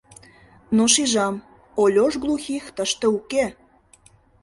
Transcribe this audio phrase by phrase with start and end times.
[0.75, 1.35] Но шижам:
[1.81, 3.45] Ольош Глухих тыште уке.